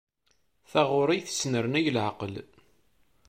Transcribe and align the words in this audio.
Taɣuri 0.71 1.19
tesnernay 1.25 1.85
leɛqel. 1.95 2.35